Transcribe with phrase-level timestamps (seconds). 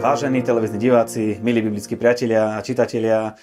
[0.00, 3.36] Vážení televízni diváci, milí biblickí priatelia a čitatelia,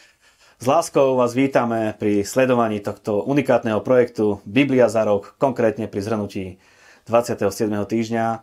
[0.57, 6.57] s láskou vás vítame pri sledovaní tohto unikátneho projektu Biblia za rok, konkrétne pri zhrnutí
[7.05, 7.69] 27.
[7.69, 8.41] týždňa.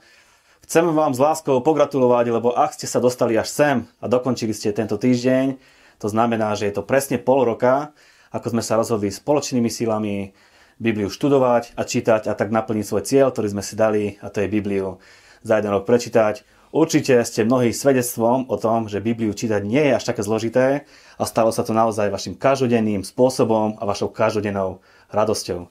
[0.62, 4.70] Chcem vám s láskou pogratulovať, lebo ak ste sa dostali až sem a dokončili ste
[4.70, 5.58] tento týždeň,
[5.98, 7.90] to znamená, že je to presne pol roka,
[8.30, 10.30] ako sme sa rozhodli spoločnými silami
[10.78, 14.38] Bibliu študovať a čítať a tak naplniť svoj cieľ, ktorý sme si dali, a to
[14.38, 15.02] je Bibliu
[15.42, 19.94] za jeden rok prečítať Určite ste mnohí svedectvom o tom, že Bibliu čítať nie je
[19.94, 24.82] až také zložité a stalo sa to naozaj vašim každodenným spôsobom a vašou každodennou
[25.14, 25.70] radosťou.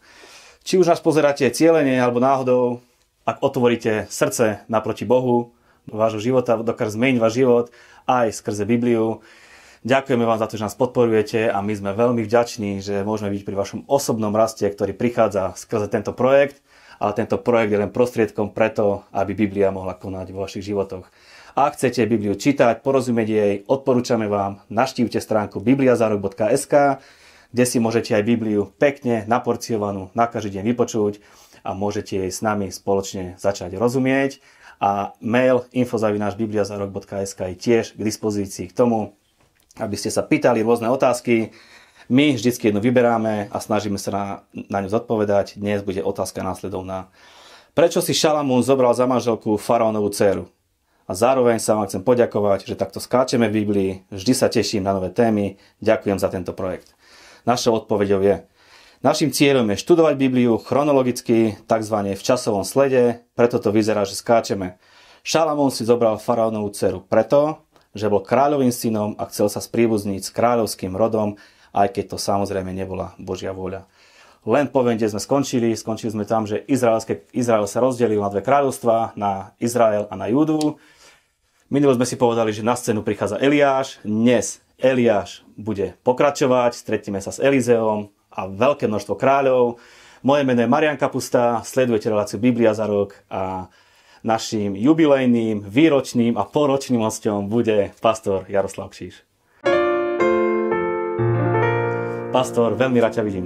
[0.64, 2.80] Či už nás pozeráte cieľenie alebo náhodou,
[3.28, 5.52] ak otvoríte srdce naproti Bohu,
[5.92, 7.66] vášho života dokáže zmeniť váš život
[8.08, 9.20] aj skrze Bibliu.
[9.84, 13.44] Ďakujeme vám za to, že nás podporujete a my sme veľmi vďační, že môžeme byť
[13.44, 16.64] pri vašom osobnom raste, ktorý prichádza skrze tento projekt
[17.04, 21.04] ale tento projekt je len prostriedkom preto, aby Biblia mohla konať vo vašich životoch.
[21.54, 27.04] Ak chcete Bibliu čítať, porozumieť jej, odporúčame vám, naštívte stránku bibliazarok.sk,
[27.54, 31.20] kde si môžete aj Bibliu pekne naporciovanú na každý deň vypočuť
[31.62, 34.40] a môžete jej s nami spoločne začať rozumieť.
[34.82, 39.14] A mail infozavinášbibliazarok.sk je tiež k dispozícii k tomu,
[39.78, 41.54] aby ste sa pýtali rôzne otázky,
[42.10, 44.24] my vždycky jednu vyberáme a snažíme sa na,
[44.70, 45.60] na ňu zodpovedať.
[45.60, 47.12] Dnes bude otázka následovná.
[47.74, 50.50] Prečo si Šalamún zobral za manželku faraónovú dceru?
[51.04, 53.92] A zároveň sa vám chcem poďakovať, že takto skáčeme v Biblii.
[54.14, 55.60] Vždy sa teším na nové témy.
[55.84, 56.96] Ďakujem za tento projekt.
[57.44, 58.48] Našou odpovedou je,
[59.04, 61.98] Našim cieľom je študovať Bibliu chronologicky, tzv.
[62.16, 64.80] v časovom slede, preto to vyzerá, že skáčeme.
[65.28, 70.32] Šalamún si zobral faraónovú dceru preto, že bol kráľovým synom a chcel sa spríbuzniť s
[70.32, 71.36] kráľovským rodom
[71.74, 73.90] aj keď to samozrejme nebola Božia vôľa.
[74.44, 75.72] Len poviem, kde sme skončili.
[75.74, 80.28] Skončili sme tam, že Izraelské, Izrael sa rozdelil na dve kráľovstvá, na Izrael a na
[80.28, 80.78] Júdu.
[81.72, 84.04] Minulo sme si povedali, že na scénu prichádza Eliáš.
[84.04, 89.80] Dnes Eliáš bude pokračovať, stretneme sa s Elizeom a veľké množstvo kráľov.
[90.28, 93.72] Moje meno je Marian Kapusta, sledujete reláciu Biblia za rok a
[94.28, 99.33] našim jubilejným, výročným a poročným hostom bude pastor Jaroslav Kšíš.
[102.34, 103.46] Pastor, veľmi rád ťa vidím.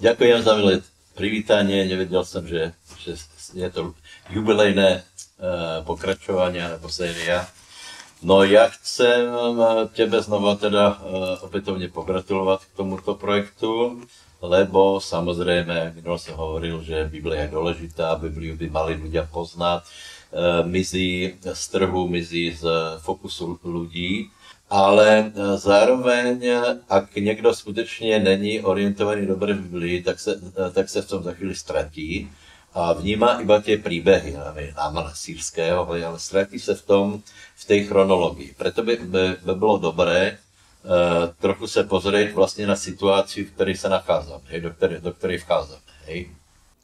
[0.00, 0.80] Ďakujem za milé
[1.12, 1.84] privítanie.
[1.84, 2.72] Nevedel som, že,
[3.04, 3.20] že
[3.52, 3.92] je to
[4.32, 7.44] jubilejné uh, pokračovanie alebo séria.
[8.24, 10.96] No ja chcem e, tebe znova teda uh,
[11.42, 14.00] opätovne pogratulovať k tomuto projektu,
[14.40, 19.84] lebo samozrejme, minul som hovoril, že Biblia je dôležitá, Bibliu by mali ľudia poznať,
[20.64, 22.64] mizí z trhu, mizí z
[23.04, 24.32] fokusu ľudí
[24.72, 26.40] ale e, zároveň,
[26.88, 31.22] ak někdo skutečně není orientovaný dobře v Biblii, tak se, e, tak se v tom
[31.22, 32.30] za chvíli ztratí
[32.72, 34.32] a vnímá iba tie príbehy,
[34.72, 37.04] námala sírského, ale ztratí se v tom,
[37.56, 38.56] v tej chronologii.
[38.56, 43.76] Preto by, by, by bylo dobré uh, trochu se pozrieť vlastne na situáciu, v ktorej
[43.76, 45.84] sa nachádzam, hej, do, ktorej, do ktorej vchádzam.
[46.08, 46.32] Hej.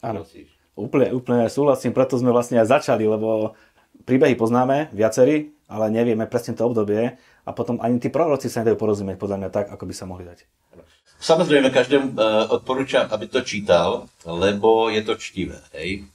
[0.05, 0.29] Áno,
[0.77, 3.57] úplne, úplne súhlasím, preto sme vlastne aj začali, lebo
[4.05, 8.75] príbehy poznáme, viacerí, ale nevieme presne to obdobie a potom ani tí proroci sa nedajú
[8.79, 10.43] porozumieť podľa mňa tak, ako by sa mohli dať.
[11.19, 16.07] Samozrejme, každému uh, odporúčam, aby to čítal, lebo je to čtivé, hej.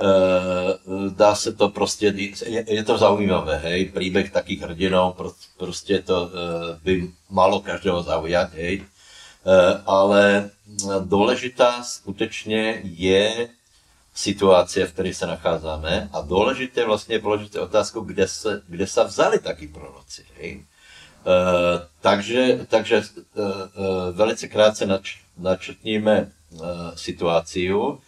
[0.00, 0.80] Uh,
[1.12, 2.14] dá se to prostě,
[2.46, 5.18] je, to zaujímavé, hej, príbeh takých hrdinov,
[5.58, 6.30] prostě to uh,
[6.82, 8.86] by malo každého zaujať, hej.
[9.86, 10.50] Ale
[11.00, 13.48] dôležitá skutečne je
[14.10, 19.06] situácia, v ktorej sa nachádzame a dôležité vlastne je položiť otázku, kde sa, kde sa
[19.06, 20.26] vzali takí proroci.
[20.42, 20.66] Hej?
[21.20, 23.54] Uh, takže takže uh, uh,
[24.16, 28.00] velice krátce nač, načrtníme uh, situáciu.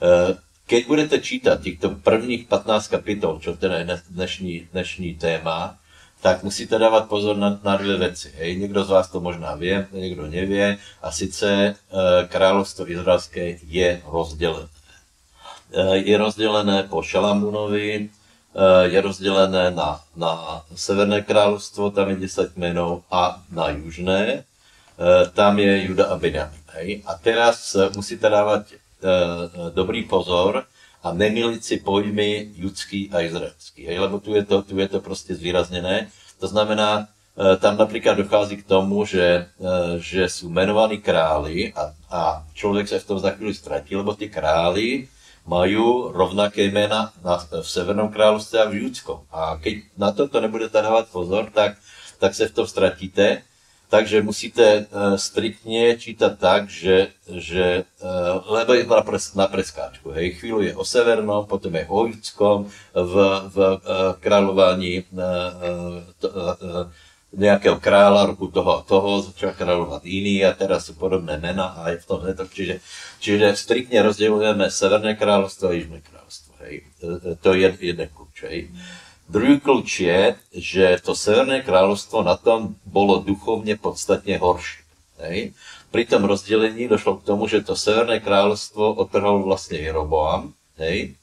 [0.00, 5.78] Uh, keď budete čítať týchto prvních 15 kapitol, čo teda je dnešní, dnešní téma,
[6.24, 8.32] tak musíte dávať pozor na, na dvě věci.
[8.36, 8.56] Hej.
[8.56, 10.78] Někdo z vás to možná vie, někdo nevie.
[11.02, 14.75] A sice uh, kráľovstvo izraelské je rozdelené.
[15.72, 22.52] Eh, je rozdělené po Šalamunovi, eh, je rozdělené na, na Severné královstvo, tam je 10
[22.52, 26.62] kmenov, a na Južné, eh, tam je Juda a Benjamin.
[27.06, 28.76] A teraz musíte dávať
[29.72, 30.64] dobrý pozor
[31.00, 33.88] a nemiliť si pojmy judský a izraelský.
[33.88, 36.08] Hej, lebo tu je, to, tu je to prostě zvýraznené.
[36.40, 37.08] To znamená,
[37.60, 39.48] tam napríklad dochází k tomu, že,
[40.04, 42.20] že sú menovaní králi a, a
[42.52, 45.08] človek sa v tom za chvíli ztratí, lebo tí králi
[45.46, 49.22] majú rovnaké jména na, v Severnom kráľovstve a v Judskom.
[49.30, 51.78] A keď na toto nebudete dávať pozor, tak,
[52.18, 53.46] tak se v tom ztratíte.
[53.88, 60.10] takže musíte uh, striktne čítať tak, že, že uh, lebo je na, pres, na preskáčku.
[60.10, 60.42] Hej.
[60.42, 63.14] Chvíľu je o severnom, potom je o judskom, v,
[63.54, 63.78] v uh,
[64.18, 66.90] kráľovaní uh, to, uh,
[67.36, 72.00] nejakého kráľa roku toho toho, začal kráľovať iný a teraz sú podobné mena a je
[72.00, 72.48] v tom netok.
[72.48, 72.80] Čiže,
[73.20, 76.50] čiže striktne rozdeľujeme Severné kráľovstvo a Jižné kráľovstvo.
[76.64, 76.74] Hej.
[77.44, 78.36] To je jeden kľúč.
[78.48, 78.72] Hej.
[79.28, 80.20] Druhý kľúč je,
[80.56, 84.88] že to Severné kráľovstvo na tom bolo duchovne podstatne horšie.
[85.20, 85.52] Hej.
[85.92, 90.56] Pri tom rozdelení došlo k tomu, že to Severné kráľovstvo otrhol vlastne Jeroboam.
[90.80, 91.20] Hej.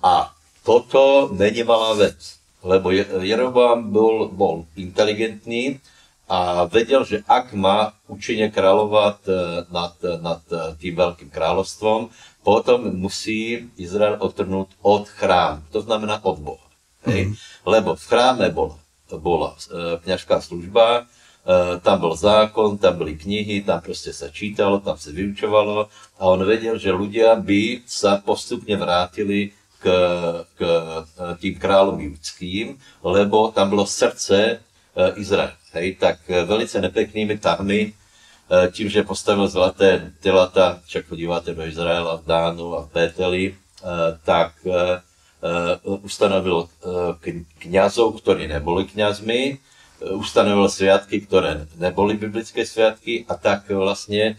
[0.00, 0.32] A
[0.64, 2.92] toto není malá vec lebo
[3.24, 5.80] Jeroboam bol, bol inteligentný
[6.30, 9.32] a vedel, že ak má účinne kráľovať e,
[9.74, 10.42] nad, nad
[10.78, 12.06] tým veľkým kráľovstvom,
[12.40, 16.66] potom musí Izrael otrhnúť od chrámu, to znamená od Boha.
[17.04, 17.32] Hej?
[17.32, 17.36] Mm-hmm.
[17.68, 18.76] Lebo v chráme bola,
[19.20, 21.04] bola e, kniažská služba,
[21.44, 26.22] e, tam bol zákon, tam boli knihy, tam proste sa čítalo, tam sa vyučovalo a
[26.28, 29.84] on vedel, že ľudia by sa postupne vrátili k,
[30.54, 30.60] k
[31.40, 34.56] tým kráľom judským, lebo tam bylo srdce e,
[35.16, 35.56] Izrael.
[35.72, 37.90] Hej, tak e, velice nepeknými tahmi, e,
[38.70, 43.44] tím, že postavil zlaté telata, však podíváte do Izraela, v Dánu a v Pételi,
[44.28, 44.60] tak
[46.04, 46.68] ustanovil
[47.64, 49.56] kňazov, ktorí neboli kňazmi,
[50.20, 54.36] ustanovil sviatky, ktoré neboli biblické sviatky a tak vlastne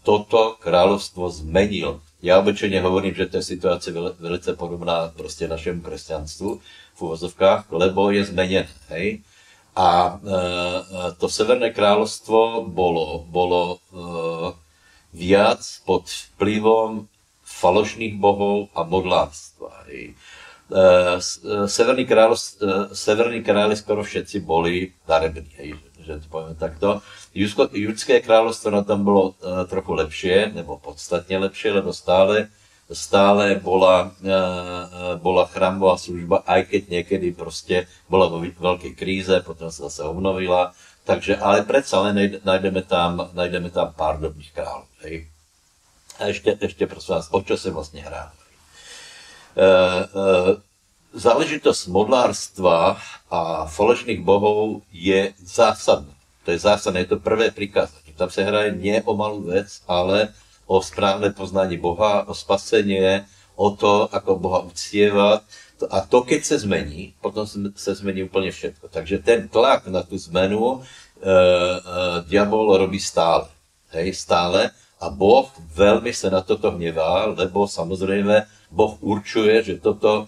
[0.00, 6.50] toto kráľovstvo zmenil ja obyčajne hovorím, že to je situácia velice podobná proste našemu kresťanstvu
[6.94, 8.66] v úvozovkách, lebo je zmenené.
[8.90, 9.22] Hej?
[9.78, 10.42] A e, e,
[11.22, 13.76] to Severné kráľovstvo bolo, bolo e,
[15.14, 17.06] viac pod vplyvom
[17.46, 19.86] falošných bohov a modlárstva.
[19.86, 20.10] E,
[20.74, 20.84] e
[21.70, 22.38] Severní, kráľ, e,
[22.98, 25.54] Severní králi skoro všetci boli darební.
[25.54, 25.87] Hej?
[26.08, 27.04] Že to poviem takto.
[27.36, 32.48] Judsko, judské kráľovstvo na tom bolo uh, trochu lepšie, nebo podstatne lepšie, lebo stále,
[32.88, 39.68] stále bola, uh, bola chrámová služba, aj keď niekedy proste bola vo veľkej kríze, potom
[39.68, 40.72] sa zase obnovila.
[41.04, 44.88] Takže, ale predsa len nájdeme tam, nájdeme tam pár dobrých kráľov.
[45.04, 45.28] Hej.
[46.20, 48.32] A ešte, ešte prosím vás, o čo sa vlastne hrá?
[49.56, 50.67] Uh, uh,
[51.16, 53.00] záležitosť modlárstva
[53.32, 56.12] a falešných bohov je zásadná.
[56.44, 58.16] To je zásadné, je to prvé prikázanie.
[58.16, 60.32] Tam sa hraje nie o malú vec, ale
[60.68, 63.24] o správne poznanie Boha, o spasenie,
[63.56, 65.44] o to, ako Boha uctievať.
[65.88, 67.46] A to, keď sa zmení, potom
[67.78, 68.90] sa zmení úplne všetko.
[68.90, 71.30] Takže ten tlak na tú zmenu e, e,
[72.26, 73.46] diabol robí stále.
[73.94, 74.74] Hej, stále.
[74.98, 75.46] A Boh
[75.78, 80.26] veľmi sa na toto hnevá, lebo samozrejme Boh určuje, že toto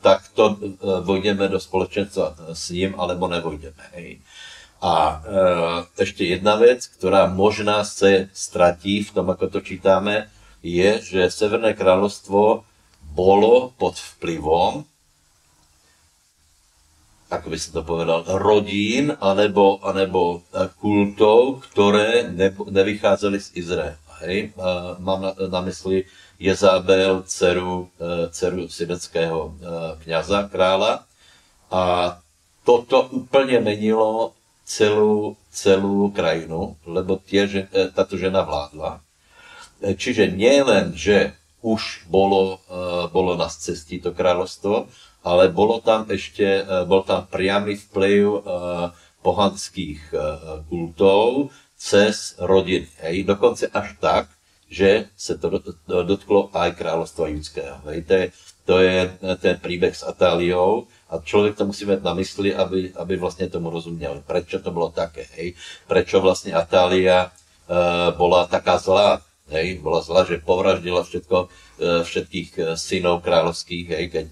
[0.00, 0.58] tak to eh,
[1.04, 3.84] vojdeme do společenstva s ním, alebo nevojdeme.
[3.96, 4.24] Hej.
[4.80, 5.20] A
[6.00, 10.32] ešte jedna vec, ktorá možná sa stratí v tom, ako to čítame,
[10.64, 12.64] je, že Severné kráľovstvo
[13.12, 14.88] bolo pod vplyvom,
[17.28, 20.48] ako by som to povedal, rodín alebo, alebo
[20.80, 24.00] kultov, ktoré ne, nevychádzali z Izraela.
[24.24, 24.56] Hej.
[25.00, 26.08] Mám na, na mysli
[26.40, 29.52] Jezabel, dceru, eh, dceru sideckého eh,
[30.00, 31.04] kniaza, kráľa.
[31.68, 32.16] A
[32.64, 34.32] toto úplne menilo
[34.64, 39.04] celú, celú krajinu, lebo tie, eh, táto žena vládla.
[39.80, 40.60] Čiže nie
[40.92, 41.32] že
[41.64, 42.60] už bolo,
[43.16, 44.92] bolo na cestí to kráľovstvo,
[45.24, 48.44] ale bolo tam ešte, bol tam priamy vplyv
[49.24, 50.12] pohanských
[50.68, 51.48] kultov
[51.80, 52.92] cez rodiny.
[53.00, 53.24] Hej.
[53.24, 54.28] Dokonce až tak,
[54.70, 55.58] že sa to
[55.90, 57.82] dotklo aj kráľovstva judského.
[57.90, 58.06] Hej.
[58.06, 58.30] To, je,
[58.62, 58.96] to je
[59.42, 63.74] ten príbeh s Atáliou a človek to musí mať na mysli, aby, aby vlastne tomu
[63.74, 64.22] rozumel.
[64.22, 65.26] Prečo to bolo také?
[65.34, 65.58] Hej.
[65.90, 69.18] Prečo vlastne Atália uh, bola taká zlá?
[69.50, 69.82] Hej.
[69.82, 74.28] Bola zlá, že povraždila všetko, uh, všetkých uh, synov kráľovských, hej, keď,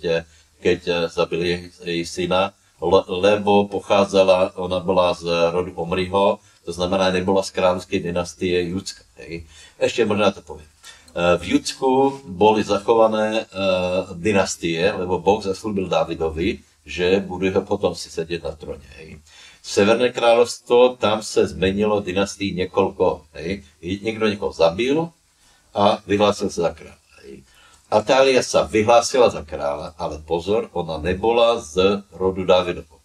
[0.62, 7.10] keď uh, zabili jej syna, le, lebo pochádzala, ona bola z rodu Omriho, to znamená,
[7.10, 9.02] nebola z kráľovskej dynastie Judska.
[9.18, 9.48] Hej.
[9.78, 10.66] Ešte možná to poviem.
[10.66, 17.92] E, v Judsku boli zachované uh, dynastie, lebo Boh zaslúbil Davidovi, že budú ho potom
[17.92, 18.84] si sedieť na tróne.
[18.98, 19.22] Hej.
[19.60, 23.28] Severné kráľovstvo, tam sa zmenilo dynastii niekoľko.
[23.36, 23.62] Hej.
[23.84, 24.96] Niekto niekoho zabil
[25.76, 27.08] a vyhlásil sa za kráľa.
[27.22, 27.44] Hej.
[27.92, 33.00] Atália sa vyhlásila za kráľa, ale pozor, ona nebola z rodu Davidovho.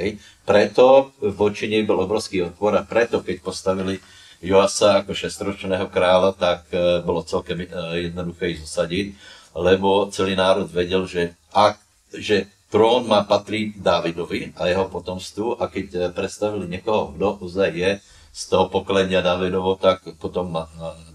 [0.00, 0.20] Hej.
[0.48, 4.00] Preto voči nej bol obrovský odpor a preto, keď postavili
[4.44, 7.66] Joasa ako šestročného kráľa, tak e, bolo celkem e,
[8.12, 9.16] jednoduché ich zosadiť,
[9.56, 11.80] lebo celý národ vedel, že, ak,
[12.12, 17.70] že trón má patrí Dávidovi a jeho potomstvu a keď eh, predstavili niekoho, kto ozaj
[17.72, 17.90] je
[18.36, 20.52] z toho pokolenia Dávidovo, tak potom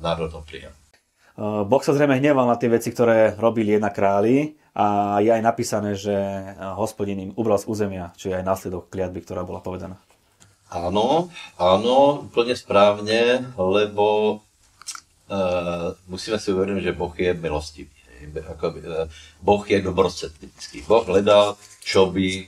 [0.01, 0.73] národ ho prijal.
[1.41, 5.93] Boh sa zrejme hneval na tie veci, ktoré robili jedna králi a je aj napísané,
[5.93, 6.13] že
[6.73, 10.01] hospodin im ubral z územia, čo je aj následok kliatby, ktorá bola povedaná.
[10.71, 11.27] Áno,
[11.59, 14.39] áno, úplne správne, lebo
[15.27, 17.91] uh, musíme si uvedomiť, že Boh je milostivý.
[18.55, 19.03] Ako, uh,
[19.43, 20.47] boh je dobrosrdný.
[20.87, 22.47] Boh hledal, čo by,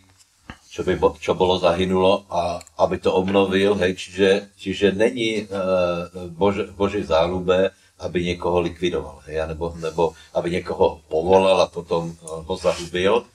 [0.72, 3.76] čo by čo bolo zahynulo a aby to obnovil.
[3.76, 10.48] Hej, čiže, čiže není uh, Bož, Boží záľube, aby niekoho likvidoval, hej, nebo, nebo aby
[10.48, 13.28] niekoho povolal a potom ho zahubil.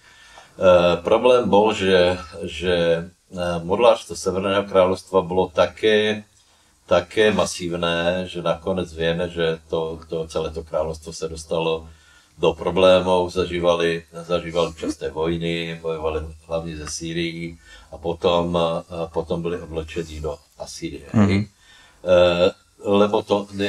[0.57, 2.17] Uh, problém bol, že,
[2.49, 3.05] že
[3.65, 6.25] modlářstvo Severného kráľovstva bolo také,
[6.89, 11.85] také masívne, že nakonec vieme, že to, to celé to kráľovstvo sa dostalo
[12.39, 17.59] do problémov, zažívali, zažívali časté vojny, bojovali hlavne ze Sýrií
[17.91, 21.11] a potom, a potom byli odlečení do Asýrie.
[21.11, 21.43] Mm-hmm.
[21.43, 21.49] E,
[22.79, 23.67] lebo to nie,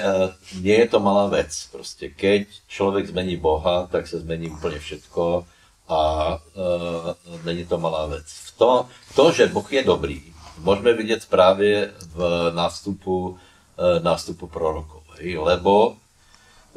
[0.61, 1.49] nie je to malá vec.
[1.73, 5.49] Proste, keď človek zmení Boha, tak sa zmení úplne všetko
[5.89, 6.01] a
[6.37, 6.65] e,
[7.45, 8.29] není to malá vec.
[8.61, 8.85] To,
[9.17, 10.21] to, že Boh je dobrý,
[10.61, 12.19] môžeme vidieť práve v
[12.53, 13.41] nástupu,
[13.73, 15.01] e, nástupu prorokov.
[15.19, 15.97] Lebo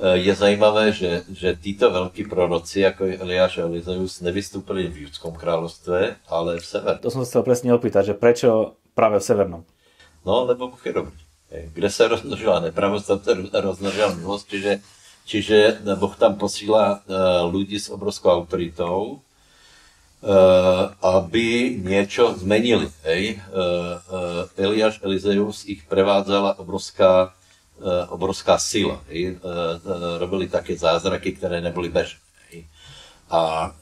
[0.01, 5.07] e, je zajímavé, že, že títo veľkí proroci, ako je Eliáš a Elizeus, nevystúpili v
[5.07, 7.05] judskom kráľovstve, ale v severnom.
[7.05, 9.63] To som sa chcel presne opýtať, že prečo práve v severnom?
[10.25, 11.21] No, lebo Boh je dobrý.
[11.53, 14.73] Kde sa rozmnožila nepravosť, tam sa rozmnožila milosť, čiže
[15.23, 17.01] Čiže Boh tam posílá eh,
[17.47, 19.23] ľudí s obrovskou autoritou,
[20.21, 20.29] eh,
[20.99, 22.91] aby niečo zmenili.
[23.07, 23.39] Hej.
[23.39, 27.35] Eh, Eliáš Elizeus ich prevádzala obrovská,
[28.15, 29.03] obrovská sila.
[29.11, 29.43] Hej.
[30.23, 32.21] Robili také zázraky, ktoré neboli bežné.
[33.33, 33.73] A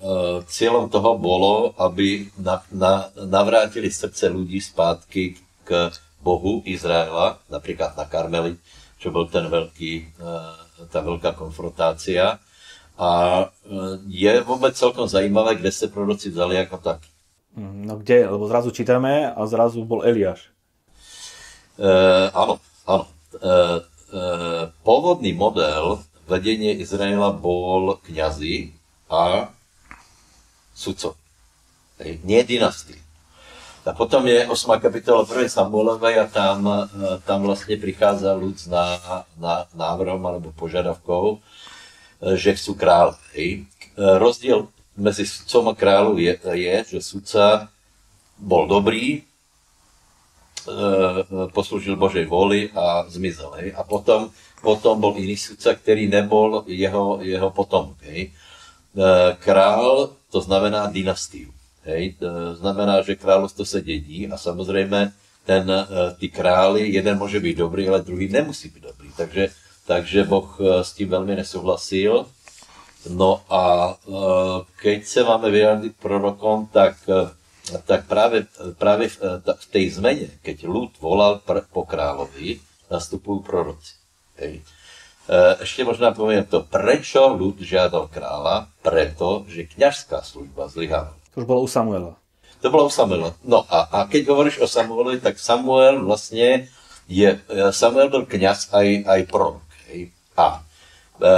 [0.47, 5.91] cieľom toho bolo, aby na, na, navrátili srdce ľudí zpátky k
[6.23, 8.57] Bohu Izraela, napríklad na Karmeli,
[8.97, 10.17] čo bol ten veľký
[10.89, 12.41] tá veľká konfrontácia.
[13.01, 13.11] A
[13.45, 13.45] e,
[14.09, 17.01] je vôbec celkom zajímavé, kde sa proroci vzali ako tak.
[17.57, 18.29] Mm, no kde?
[18.29, 20.53] Lebo zrazu čítame a zrazu bol Eliáš.
[21.81, 21.91] E,
[22.33, 23.05] áno, áno.
[23.05, 24.23] E, e,
[24.85, 28.77] pôvodný model vedenie Izraela bol kňazi
[29.11, 29.51] a
[30.77, 31.19] sudcov.
[32.25, 33.10] Nie dynastii.
[33.81, 34.77] A potom je 8.
[34.77, 35.49] kapitola 1.
[35.49, 36.85] Samuelovej a tam, e,
[37.25, 38.85] tam vlastne prichádza ľud na,
[39.41, 43.17] na návrhom alebo požiadavkou, e, že chcú kráľ.
[43.33, 43.65] Hej.
[43.65, 44.69] E, rozdiel
[45.01, 47.73] medzi sudcom a kráľom je, je, že sudca
[48.37, 49.25] bol dobrý,
[51.57, 53.49] poslúžil Božej voli a zmizel.
[53.65, 53.69] Hej.
[53.73, 54.29] A potom,
[54.61, 57.97] potom bol iný sudca, ktorý nebol jeho, jeho potomok.
[58.05, 58.37] Hej.
[59.41, 61.49] Král, to znamená dynastiu.
[61.81, 62.21] Hej,
[62.61, 65.85] znamená, že kráľovstvo sa dedí a samozrejme ten, e,
[66.21, 69.09] tí králi, jeden môže byť dobrý, ale druhý nemusí byť dobrý.
[69.17, 69.45] Takže,
[69.89, 72.29] takže Boh e, s tým veľmi nesouhlasil.
[73.11, 74.23] No a e,
[74.79, 77.01] keď sa máme vyjadriť prorokom, tak,
[77.89, 78.45] tak práve,
[78.77, 81.41] práve v tej zmene, keď ľud volal
[81.73, 82.61] po kráľovi,
[82.93, 83.95] nastupujú proroci.
[84.37, 84.67] Hej.
[85.63, 88.67] Ešte možná poviem to, prečo ľud žiadal kráľa?
[88.83, 91.20] Preto, že kňažská služba zlyhala.
[91.35, 92.19] To už bolo u Samuela.
[92.61, 93.33] To bolo u Samuela.
[93.47, 96.69] No a, a keď hovoríš o Samuelovi, tak Samuel vlastne
[97.09, 99.65] je, e, Samuel byl kniaz aj, aj prorok.
[99.89, 100.13] Hej.
[100.37, 100.63] A e,
[101.25, 101.35] e,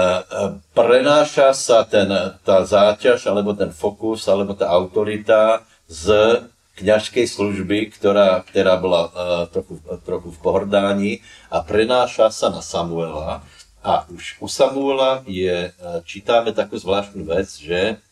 [0.75, 2.11] prenáša sa ten,
[2.43, 6.43] tá záťaž, alebo ten fokus, alebo tá autorita z
[6.83, 9.11] kňažskej služby, ktorá, ktorá bola e,
[9.53, 11.13] trochu, trochu v pohrdání
[11.53, 13.45] a prenáša sa na Samuela.
[13.83, 15.73] A už u Samuela je, e,
[16.03, 18.03] čítáme takú zvláštnu vec, že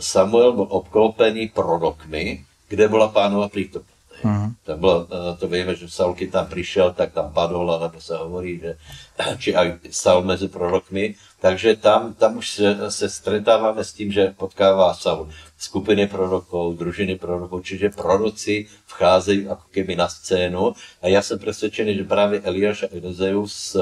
[0.00, 4.00] Samuel bol obklopený prorokmi, kde bola pánova prítomnosť.
[4.20, 4.52] Uh-huh.
[4.68, 8.20] To, bolo, e, to vieme, že Saul, keď tam prišiel, tak tam padol, alebo sa
[8.20, 8.76] hovorí, že
[9.42, 11.16] či aj Saul medzi prorokmi.
[11.40, 17.16] Takže tam, tam už sa, sa stretávame s tým, že potkáva Saul skupiny prorokov, družiny
[17.16, 20.76] prorokov, čiže proroci vchádzajú ako keby na scénu.
[21.00, 23.72] A ja som presvedčený, že práve Eliáš a Elizeus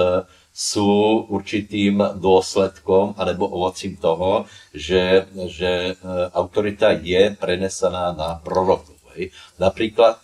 [0.58, 6.02] sú určitým dôsledkom alebo ovocím toho, že, že e,
[6.34, 8.98] autorita je prenesená na prorokov.
[9.14, 9.30] Hej.
[9.62, 10.18] Napríklad,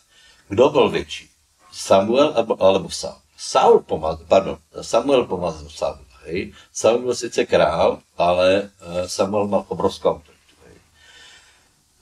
[0.50, 1.30] kto bol väčší?
[1.70, 3.22] Samuel alebo, alebo Saul?
[3.38, 6.02] Saul pomazal, pardon, Samuel pomazal Saul.
[6.26, 6.50] Hej.
[6.74, 10.34] Saul bol síce král, ale e, Samuel mal obrovskú autoritu.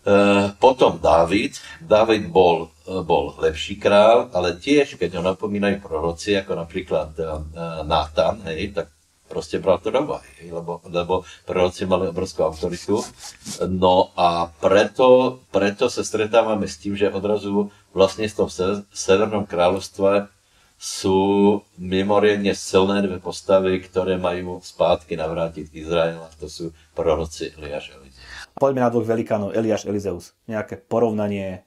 [0.08, 0.16] E,
[0.56, 1.60] potom David.
[1.84, 7.24] David bol, bol lepší král, ale tiež, keď ho napomínajú proroci, ako napríklad e,
[7.86, 8.90] Nátan, hej, tak
[9.32, 13.00] Proste bral to do úvahy, lebo, lebo proroci mali obrovskú autoritu.
[13.64, 18.52] No a preto, preto sa stretávame s tým, že odrazu vlastne v tom
[18.92, 20.28] Severnom kráľovstve
[20.76, 27.96] sú mimoriadne silné dve postavy, ktoré majú spátky navrátiť Izrael, a to sú proroci Eliáš
[27.96, 28.28] a Elizeus.
[28.52, 30.36] Poďme na dvoch velikánov, Eliáš Elizeus.
[30.44, 31.64] Nejaké porovnanie,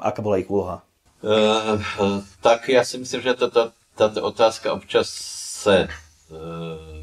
[0.00, 0.82] aká bola ich úloha?
[1.22, 1.78] Uh,
[2.42, 5.06] tak ja si myslím, že toto, táto otázka občas
[5.62, 5.94] se uh,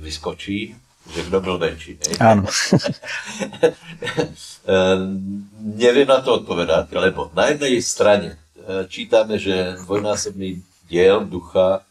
[0.03, 0.75] vyskočí,
[1.09, 1.97] že kdo byl väčší.
[2.19, 2.45] Áno.
[5.57, 8.37] Neviem na to odpovedať, lebo na jednej strane
[8.87, 11.81] čítame, že dvojnásobný diel ducha,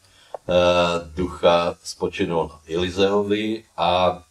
[1.14, 4.22] ducha spočinul Elizeovi a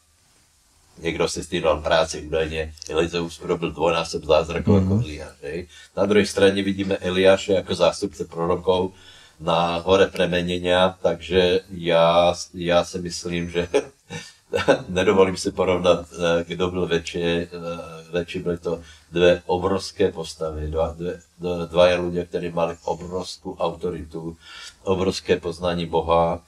[1.02, 4.88] niekto si s tým dal práci, údajne Elizeus urobil dvojnásob zázrakov mm-hmm.
[4.88, 5.04] ako mhm.
[5.06, 5.36] Eliáš.
[5.46, 5.60] Hej.
[5.94, 8.94] Na druhej strane vidíme Eliáša ako zástupce prorokov
[9.38, 13.70] na hore premenenia, takže ja, ja si myslím, že
[14.90, 20.96] nedovolím si porovnať, eh, kdo byl väčšie, eh, väčšie byly to dve obrovské postavy, dva,
[20.98, 21.22] dve,
[21.68, 24.38] dvaja ľudia, ktorí mali obrovskú autoritu,
[24.84, 26.42] obrovské poznání Boha,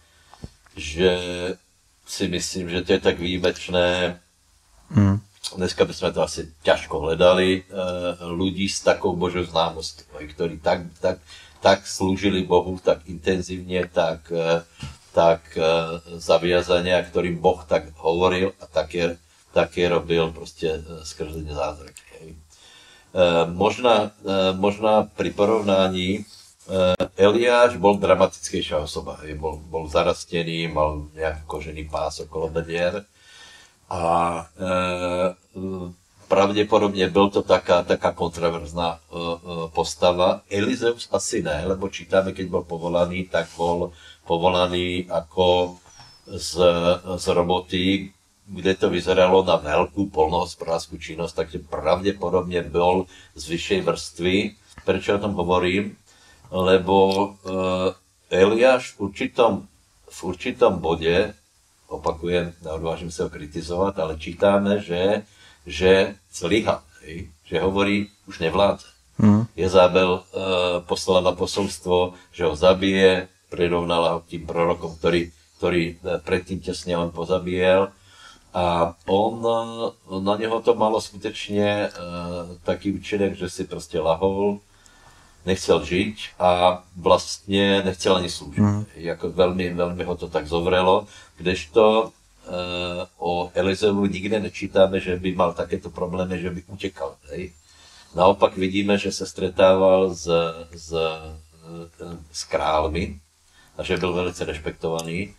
[0.76, 1.12] že
[2.10, 4.20] si myslím, že to je tak výjimečné,
[4.94, 5.22] Mm.
[5.56, 10.86] Dneska by sme to asi ťažko hledali, uh, ľudí s takou Božou známosťou, ktorí tak,
[11.02, 11.18] tak,
[11.64, 14.62] tak slúžili Bohu, tak intenzívne, tak, uh,
[15.16, 19.18] tak uh, zaviazania, ktorým Boh tak hovoril a také,
[19.56, 22.38] také robil proste skrze zázraky.
[23.58, 24.14] Možná,
[24.62, 26.22] možná pri porovnání
[27.18, 29.18] Eliáš bol dramatickejšia osoba.
[29.34, 33.02] Bol, bol zarastený, mal nejaký kožený pás okolo bedier
[33.90, 34.06] a
[34.54, 34.70] e,
[36.30, 39.30] pravdepodobne byl to taká, taká kontroverzná e, e,
[39.74, 40.42] postava.
[40.50, 43.92] Elizeus asi ne, lebo čítame, keď bol povolaný, tak bol
[44.30, 45.78] povolaný ako
[46.30, 46.62] z,
[47.18, 48.14] z roboty,
[48.46, 54.36] kde to vyzeralo na veľkú polnohospodárskú činnosť, takže pravdepodobne bol z vyššej vrstvy.
[54.86, 55.98] Prečo o tom hovorím?
[56.54, 57.26] Lebo e,
[58.30, 59.66] Eliáš v určitom,
[60.06, 61.34] v určitom bode
[61.90, 65.26] opakujem, neodvážim sa ho kritizovať, ale čítame, že,
[65.66, 66.86] že zlyha,
[67.44, 68.88] že hovorí, už nevládze.
[69.20, 69.52] Mm.
[69.58, 70.22] Jezabel e,
[70.88, 76.96] poslala na posolstvo, že ho zabije, prirovnala ho tým prorokom, ktorý, ktorý e, predtým tesne
[76.96, 77.92] on pozabíjel.
[78.56, 81.88] A on, e, na neho to malo skutečne e,
[82.64, 84.64] taký účinek, že si proste lahol,
[85.50, 88.62] nechcel žiť a vlastne nechcel ani slúžiť.
[88.62, 88.84] Mm.
[88.94, 91.10] Jako veľmi, veľmi ho to tak zovrelo,
[91.42, 97.18] kdežto uh, o Elizevu nikde nečítáme, že by mal takéto problémy, že by utekal.
[97.34, 97.58] Hej.
[98.14, 100.26] Naopak vidíme, že se stretával s,
[100.74, 100.90] s,
[102.32, 103.20] s králmi
[103.78, 105.34] a že byl velice rešpektovaný.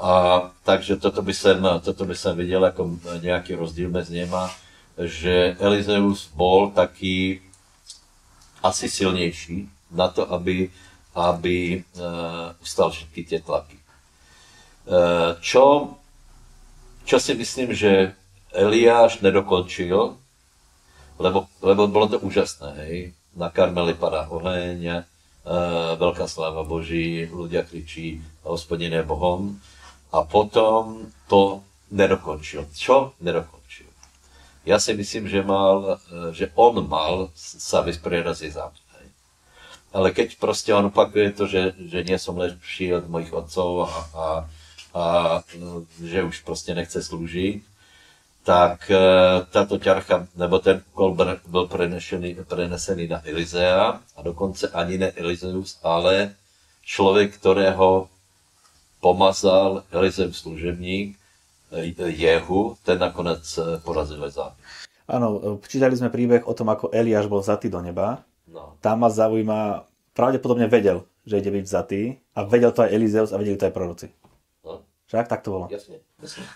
[0.00, 4.50] A takže toto by som, toto by som videl ako nejaký rozdíl mezi něma,
[4.98, 7.40] že Elizeus bol taký
[8.62, 10.70] asi silnejší na to, aby,
[11.16, 13.76] aby uh, ustal všetky tie tlaky.
[14.86, 15.96] Uh, čo,
[17.04, 18.14] čo si myslím, že
[18.54, 20.16] Eliáš nedokončil,
[21.20, 22.96] lebo, lebo bolo to úžasné, hej.
[23.36, 25.02] Na Karmeli padá oheň, uh,
[25.98, 29.58] veľká sláva Boží, ľudia kričí, hospodin je Bohom.
[30.10, 31.62] A potom to
[31.94, 32.66] nedokončil.
[32.74, 33.89] Čo nedokončil?
[34.70, 38.78] Ja si myslím, že, mal, e, že on mal sa vysporiadať s Izámom.
[39.90, 43.90] Ale keď proste on opakuje to, že, že nie som lepší od mojich otcov a,
[43.90, 44.26] a,
[44.94, 45.04] a
[45.58, 47.66] no, že už proste nechce slúžiť,
[48.46, 48.96] tak e,
[49.50, 55.82] táto ťarcha, nebo ten úkol byl prenesený, prenesený na Elizea a dokonce ani ne Elizeus,
[55.82, 56.38] ale
[56.86, 58.06] človek, ktorého
[59.02, 61.19] pomazal Elizeus služebník,
[61.70, 64.58] Jehu, ten nakonec eh, porazil Lezámy.
[65.10, 68.22] Áno, čítali sme príbeh o tom, ako Eliáš bol vzatý do neba.
[68.46, 68.78] No.
[68.78, 73.38] Tam ma zaujíma, pravdepodobne vedel, že ide byť vzatý a vedel to aj Elizeus a
[73.38, 74.06] vedeli to aj proroci.
[74.62, 74.86] No.
[75.10, 75.66] Však tak to bolo.
[75.66, 76.46] Jasne, jasne.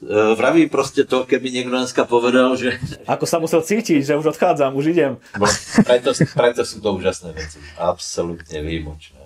[0.00, 2.80] Vravím proste to, keby niekto dneska povedal, že...
[3.04, 5.20] Ako sa musel cítiť, že už odchádzam, už idem.
[5.36, 5.44] No,
[5.84, 7.60] preto, preto sú to úžasné veci.
[7.76, 9.20] Absolutne výmočné.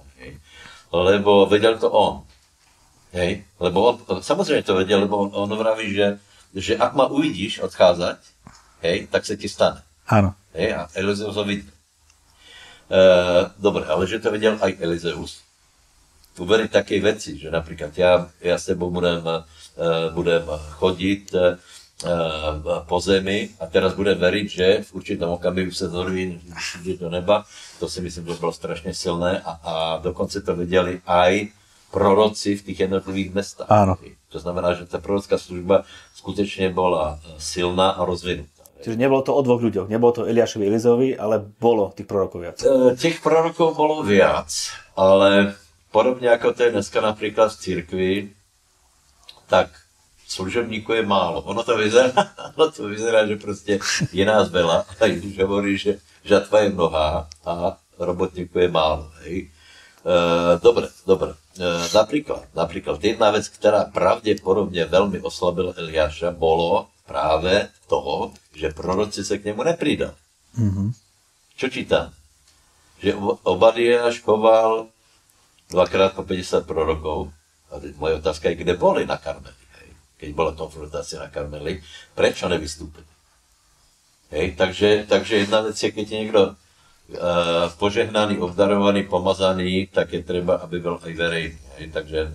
[0.91, 2.27] Lebo vedel to on.
[3.15, 3.47] Hej?
[3.63, 6.19] Lebo on, samozrejme to vedel, lebo on, on vraví, že,
[6.51, 8.19] že ak ma uvidíš odchádzať,
[8.83, 9.81] hej, tak sa ti stane.
[10.11, 10.35] Áno.
[10.53, 11.65] Hej, a Elizeus ho vidí.
[11.65, 13.01] E,
[13.57, 15.47] dobre, ale že to vedel aj Elizeus.
[16.35, 19.39] Uveriť takej veci, že napríklad ja, ja s tebou budem, e,
[20.11, 20.45] budem
[20.83, 21.41] chodiť e,
[22.85, 26.37] po zemi a teraz budem veriť, že v určitom okamihu sa zorví
[26.99, 27.47] do neba.
[27.79, 31.55] To si myslím, že bolo strašne silné a, a dokonce to vedeli aj
[31.95, 33.71] proroci v tých jednotlivých mestách.
[33.71, 33.95] Áno.
[34.35, 38.67] To znamená, že tá prorocká služba skutečne bola e, silná a rozvinutá.
[38.83, 42.59] Čiže nebolo to o dvoch ľuďoch, nebolo to Eliášovi Elizovi, ale bolo tých prorokov viac.
[42.67, 44.51] E, Tých prorokov bolo viac,
[44.99, 45.55] ale
[45.95, 48.13] podobne ako to je dneska napríklad v cirkvi,
[49.47, 49.71] tak
[50.27, 51.47] služebníků je málo.
[51.47, 52.11] Ono to vyzerá,
[52.59, 53.79] ono to vyzerá že prostě
[54.13, 59.11] je nás veľa, a Ježíš hovorí, že žatva je mnohá a robotníků je málo.
[59.23, 59.54] Hej.
[60.05, 60.17] E,
[60.61, 61.33] dobre, dobre.
[61.57, 69.25] E, napríklad, napríklad jedna vec, ktorá pravdepodobne veľmi oslabila Eliáša, bolo práve toho, že proroci
[69.25, 70.17] sa k nemu nepridali.
[70.61, 70.89] Mm-hmm.
[71.57, 72.13] Čo čítam?
[73.01, 74.93] Že Ob- Obadiáš choval
[75.73, 77.33] dvakrát po 50 prorokov.
[77.73, 79.65] A teď moje otázka je, kde boli na Karmeli?
[79.81, 79.89] Hej?
[80.21, 81.81] Keď bola konfrontácia na Karmeli,
[82.13, 83.09] prečo nevystúpili?
[84.35, 86.43] Hej, takže, takže jedna vec je, keď je niekto
[87.13, 91.87] uh, požehnaný, obdarovaný, pomazaný, tak je treba, aby byl aj verejný.
[91.93, 92.31] Takže uh,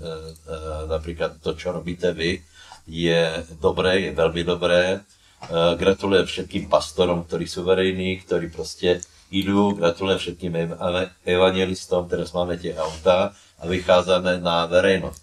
[0.91, 2.43] napríklad to, čo robíte vy,
[2.89, 4.99] je dobré, je veľmi dobré.
[5.47, 12.09] Uh, gratulujem všetkým pastorom, ktorí sú verejní, ktorí proste idú, gratulujem všetkým ev- ev- evangelistom,
[12.09, 15.21] teraz máme tie autá a vychádzame na verejnosť.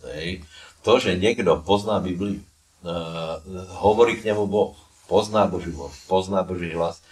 [0.87, 2.39] To, že niekto pozná Bibliu,
[3.83, 4.79] hovorí k nemu Boh,
[5.11, 7.03] pozná Boží Boh, pozná Boží hlas,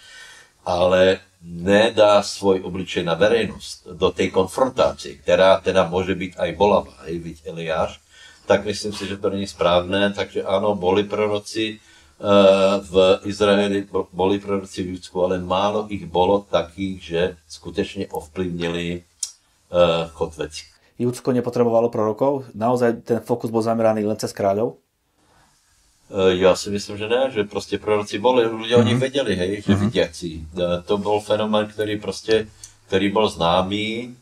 [0.65, 6.93] ale nedá svoj obličej na verejnosť do tej konfrontácie, ktorá teda môže byť aj bolavá,
[7.05, 8.01] aj byť Eliáš,
[8.49, 10.09] tak myslím si, že to není správne.
[10.13, 16.05] Takže áno, boli proroci uh, v Izraeli, bo- boli proroci v Judsku, ale málo ich
[16.09, 19.05] bolo takých, že skutečne ovplyvnili
[19.69, 20.65] uh, chod veci.
[20.95, 24.79] Judsko nepotrebovalo prorokov, naozaj ten fokus bol zameraný len cez kráľov.
[26.11, 29.61] E, Já si myslím, že ne, že prostě proroci boli, ľudia o nich věděli, hej,
[29.61, 29.73] že.
[30.57, 32.47] E, To byl fenomén, který prostě,
[32.87, 33.85] který byl známý.
[34.05, 34.13] E,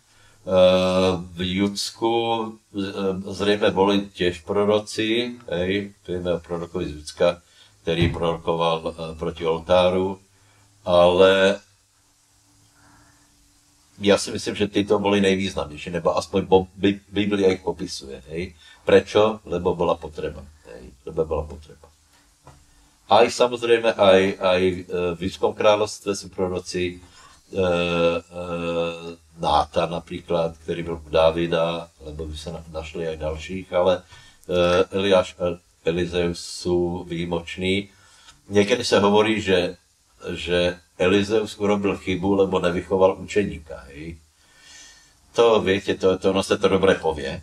[1.33, 2.13] V Judsku
[3.27, 7.41] zřejmě boli těž proroci, hej, víme o prorokovi z Judska,
[7.81, 10.19] který prorokoval proti oltáru,
[10.85, 11.59] ale
[13.99, 16.47] já si myslím, že tyto boli nejvýznamnější, nebo aspoň
[17.11, 18.23] Biblia ich popisuje.
[18.29, 18.55] Hej.
[18.85, 19.39] Prečo?
[19.45, 20.43] Lebo bola potreba.
[21.03, 21.87] Lebo bola potreba.
[23.11, 24.73] Aj samozrejme, aj, aj e,
[25.13, 26.97] v Judském kráľovstve sú proroci e,
[27.53, 27.61] e,
[29.33, 34.01] Náta napríklad, ktorý byl u Dávida, lebo by sa na- našli aj ďalších, ale e,
[34.93, 37.89] Eliáš a Elizeus sú výjimoční.
[38.47, 39.75] Niekedy sa hovorí, že,
[40.37, 43.89] že Elizeus urobil chybu, lebo nevychoval učeníka.
[43.91, 44.21] Hej.
[45.33, 47.41] To viete, to, to ono sa to dobre povie.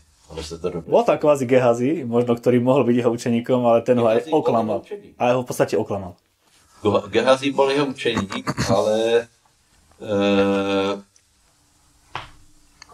[0.87, 4.33] Bol tam kvázi Gehazi, možno ktorý mohol byť jeho učeníkom, ale ten ho aj Gehazi
[4.35, 4.81] oklamal.
[5.19, 6.15] A ho v podstate oklamal.
[7.11, 9.27] Gehazi bol jeho učeník, ale
[10.01, 10.13] e,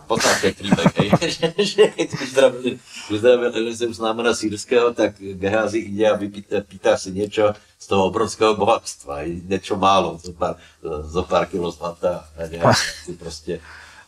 [0.06, 1.08] podstate príbeh, hej,
[1.74, 2.74] že, keď uzdravil,
[3.10, 8.54] uzdravil Elizeus námena sírského, tak Gehazi ide a vypýta, pýta si niečo z toho obrovského
[8.54, 13.58] bohatstva, niečo málo, zo pár, zo pár kilo zlata a nejaké proste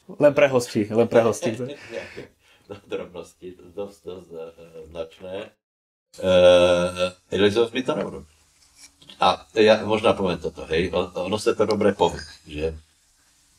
[0.09, 1.53] Len pre hosti, len pre hosti.
[2.87, 4.44] drobnosti, dosť, dosť eh,
[4.88, 5.35] značné.
[6.18, 8.24] Uh, Elizeus by to neurobil.
[9.20, 12.68] A ja možná poviem toto, hej, on- ono sa to dobre povie, že,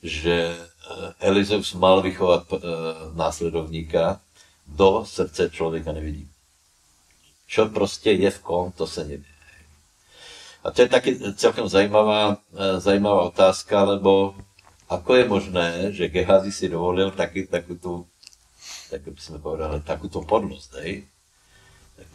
[0.02, 2.58] že eh, Elizeus mal vychovať uh,
[3.14, 4.18] následovníka,
[4.70, 6.30] do srdce človeka nevidí.
[7.50, 9.26] Čo proste je v kom, to sa nevie.
[10.62, 14.36] A to je taky celkem zajímavá, eh, zajímavá otázka, lebo
[14.90, 17.94] ako je možné, že Gehazi si dovolil taky, takú tú,
[18.90, 21.06] tak by sme povedali, takúto podnosť, hej?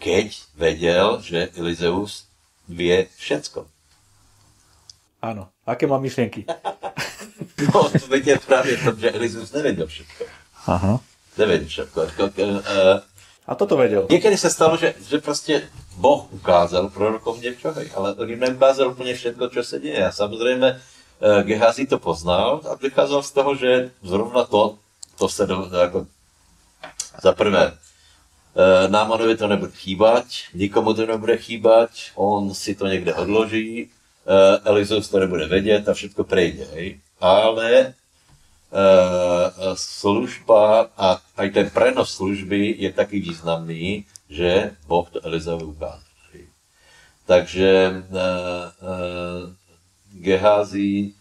[0.00, 2.28] keď vedel, že Elizeus
[2.68, 3.68] vie všetko.
[5.24, 5.48] Áno.
[5.64, 6.44] Aké mám myšlienky?
[7.54, 10.22] No, to vedie práve to, že Elizeus nevedel všetko.
[10.70, 11.02] Aha.
[11.34, 11.98] Nevedel všetko.
[12.38, 13.02] Uh,
[13.46, 14.06] A toto vedel.
[14.06, 15.66] Niekedy sa stalo, že, že proste
[15.98, 19.98] Boh ukázal prorokom niečo, ale on im neukázal úplne všetko, čo sa deje.
[19.98, 23.70] A samozrejme, uh, Gehazi to poznal a vychádzal z toho, že
[24.02, 24.78] zrovna to,
[25.18, 26.06] to sa do, ako,
[27.22, 33.14] za prvé, uh, Námanovi to nebude chýbať, nikomu to nebude chýbať, on si to niekde
[33.14, 33.90] odloží,
[34.26, 36.88] uh, Elizeus to nebude vedieť a všetko prejde, hej.
[37.22, 37.94] Ale
[38.74, 45.70] uh, služba a aj ten prenos služby je taký významný, že Boh to Elizeovi
[46.34, 46.44] hej.
[47.24, 47.70] Takže
[50.14, 51.14] Gehazi,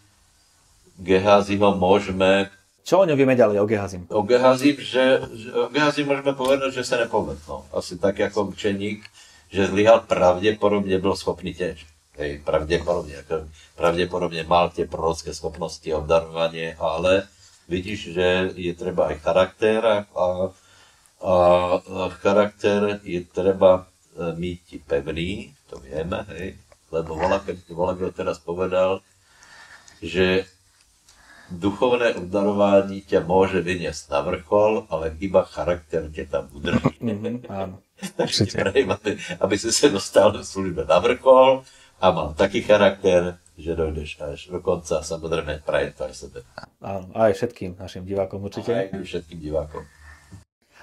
[0.98, 2.50] Gehaziho môžeme
[2.84, 4.04] Čo o ňom vieme ďalej, o Gehazim?
[4.12, 7.64] o Gehazi, že, že o Gehazi môžeme povedať, že sa nepovedlo.
[7.72, 9.00] Asi tak ako učeník,
[9.48, 11.80] že zlyhal pravdepodobne byl schopný tiež.
[12.20, 17.26] Hej, pravdepodobne, ako, pravdepodobne mal tie prorocké schopnosti obdarovanie, ale
[17.66, 20.26] vidíš, že je treba aj charakter a, a
[21.24, 21.72] A
[22.20, 23.88] charakter je treba
[24.36, 26.60] mít pevný, to vieme, hej,
[26.92, 27.48] lebo Volak
[28.12, 29.00] teraz povedal,
[30.04, 30.44] že
[31.50, 37.00] duchovné obdarování ťa môže vyniesť na vrchol, ale iba charakter ťa tam udrží.
[37.48, 37.84] Áno.
[38.18, 41.62] Takže prajem, aby, aby si sa dostal v službe na vrchol
[42.00, 45.00] a mal taký charakter, že dojdeš až do konca.
[45.00, 46.38] Samozrejme, prajem to aj sebe.
[46.82, 48.90] Áno, aj všetkým našim divákom určite.
[48.90, 49.86] Aj všetkým divákom.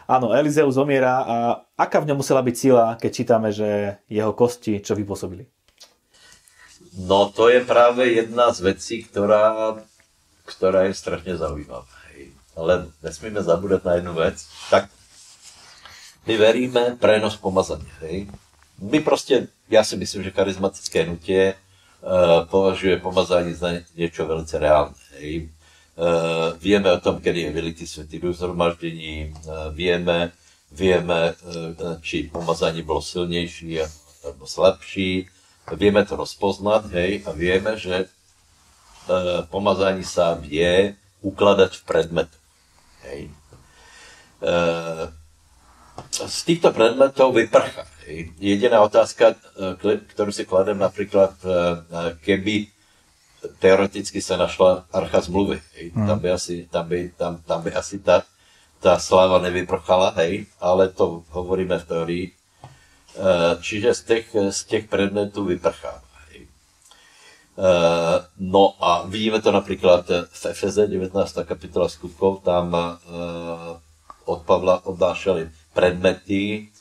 [0.07, 1.35] Áno, Elizeus zomiera a
[1.77, 5.47] aká v ňom musela byť sila, keď čítame, že jeho kosti čo vypôsobili?
[6.91, 9.79] No to je práve jedna z vecí, ktorá
[10.45, 11.87] ktorá je strašne zaujímavá.
[12.51, 14.43] Ale nesmíme zabúdať na jednu vec.
[14.67, 14.91] Tak
[16.27, 17.91] my veríme prenos pomazania.
[18.03, 18.27] Hej.
[18.81, 24.99] My proste, ja si myslím, že charizmatické nutie uh, považuje pomazanie za niečo veľmi reálne.
[25.17, 25.49] Hej.
[25.95, 30.35] Uh, vieme o tom, kedy je vylitý svetý duch zhromaždení, uh, vieme,
[30.71, 33.83] vieme, uh, či pomazanie bolo silnejší
[34.23, 35.27] alebo slabší,
[35.75, 38.07] vieme to rozpoznať, hej, a vieme, že
[39.09, 42.37] E, pomazání sa vie ukladať v predmetu.
[43.01, 43.21] Hej.
[44.41, 44.55] E,
[46.11, 47.85] z týchto predmetov vyprcha.
[48.05, 48.33] Hej.
[48.37, 51.33] Jediná otázka, e, ktorú si kladem napríklad,
[52.21, 52.69] keby
[53.57, 55.57] teoreticky sa našla archa zmluvy.
[55.77, 55.97] Hej.
[55.97, 56.05] Hmm.
[56.05, 58.21] Tam, by asi, tam, by, tam, tam by asi tá,
[58.77, 62.25] tá sláva nevyprchala, hej, ale to hovoríme v teórii.
[63.61, 66.01] Čiže z těch, z těch predmetů vyprchá.
[67.61, 71.13] Eh, no a vidíme to napríklad v Efeze 19.
[71.45, 72.89] kapitola skutkov, tam eh,
[74.25, 76.73] od Pavla odnášali predmety,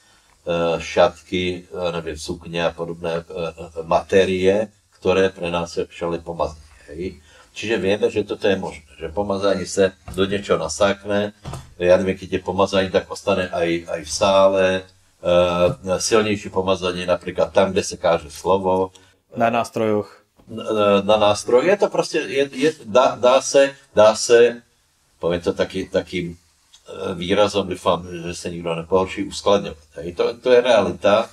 [0.49, 3.21] eh, šatky, neviem, sukne a podobné
[3.85, 6.73] matérie, ktoré pre nás všeli pomazanie.
[6.89, 7.21] Hej.
[7.53, 11.37] Čiže vieme, že toto je možné, že pomazanie sa do niečoho nasákne,
[11.77, 14.67] ja neviem, keď je pomazanie, tak ostane aj, aj v sále,
[15.99, 18.95] silnejšie pomazanie napríklad tam, kde sa káže slovo.
[19.35, 20.20] Na nástrojoch
[21.03, 21.63] na nástroj.
[21.67, 24.63] Je to proste, je, je, dá, dá se, dá se,
[25.23, 26.37] poviem to taký, takým e,
[27.15, 30.11] výrazom, dúfam, že sa nikto nepohorší, uskladňovať.
[30.19, 31.15] To, to je realita.
[31.23, 31.29] E,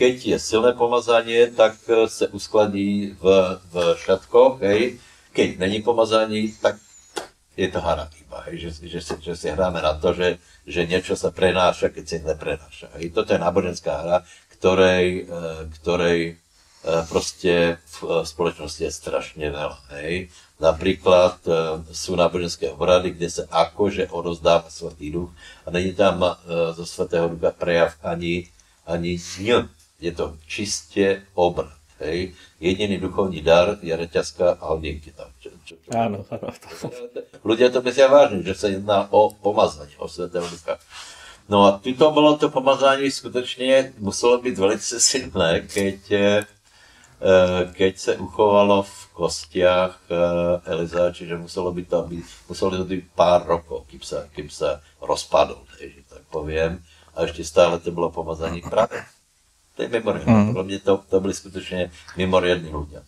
[0.00, 3.24] keď je silné pomazanie, tak e, sa uskladní v,
[3.68, 4.64] v šatkoch.
[4.64, 4.96] Hej.
[5.36, 6.80] Keď není pomazanie, tak
[7.56, 10.36] je to hra iba, hej, že, že, si, že si hráme na to, že,
[10.68, 12.88] že niečo sa prenáša, keď sa neprenáša.
[12.96, 13.12] Hej.
[13.12, 14.18] Toto je náboženská hra,
[14.56, 15.28] ktorej,
[15.80, 16.40] ktorej
[17.10, 19.78] proste v e, spoločnosti je strašne veľa.
[19.98, 20.30] Hej.
[20.62, 21.50] Napríklad e,
[21.90, 25.30] sú náboženské obrady, kde sa akože odozdáva Svatý duch
[25.66, 28.46] a není tam zo Svatého ducha prejav ani,
[28.86, 29.66] ani ň.
[29.98, 31.72] Je to čiste obrad.
[31.98, 32.36] Hej.
[32.60, 35.32] Jediný duchovní dar je reťazka a hodienky tam.
[35.40, 35.90] Čo, čo, čo.
[35.96, 36.52] Áno, áno.
[37.40, 40.76] Ľudia to myslia vážne, že sa jedná o pomazanie, o Svetého ducha.
[41.48, 46.00] No a to bolo to pomazanie skutočne muselo byť veľmi silné, keď
[47.72, 52.86] keď sa uchovalo v kostiach eh, Eliza, čiže muselo by to byť, muselo by to
[52.92, 56.84] byť pár rokov, kým sa, kým sa rozpadol, že tak poviem.
[57.16, 59.00] A ešte stále to bolo pomazanie práve.
[59.76, 60.52] To je mimoriadne.
[60.52, 60.60] Mm.
[60.60, 61.88] mňa to, to boli skutočne
[62.20, 63.00] mimoriadní ľudia.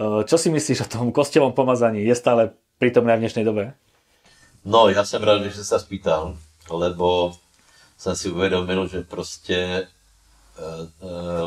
[0.00, 2.00] Eh, čo si myslíš o tom kostelovom pomazaní?
[2.00, 3.76] Je stále prítomné v dnešnej dobe?
[4.64, 6.36] No, ja som rád, že sa spýtal,
[6.72, 7.36] lebo
[8.00, 9.88] som si uvedomil, že proste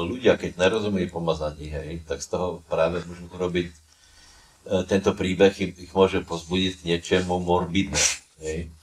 [0.09, 3.75] ľudia, keď nerozumejú pomazaní, hej, tak z toho práve môžu urobiť e,
[4.89, 8.03] tento príbeh ich, ich môže pozbudiť k niečemu morbidné.
[8.41, 8.73] Hej.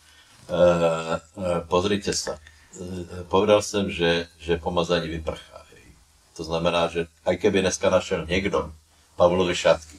[1.70, 2.38] Pozrite sa.
[3.30, 5.62] Povedal som, že, že pomazanie vyprchá.
[5.74, 5.86] Hej.
[6.38, 8.70] To znamená, že aj keby dneska našiel niekto
[9.14, 9.98] Pavlovi šatky,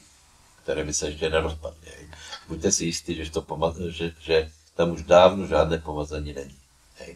[0.64, 2.04] ktoré by sa ešte nerozpadli, hej.
[2.52, 6.58] buďte si istí, že, to pomaz- že, že tam už dávno žiadne pomazanie není.
[7.00, 7.12] Hej.